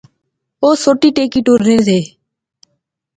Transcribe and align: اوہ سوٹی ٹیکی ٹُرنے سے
اوہ 0.63 0.79
سوٹی 0.83 1.09
ٹیکی 1.15 1.39
ٹُرنے 1.45 1.77
سے 1.87 1.99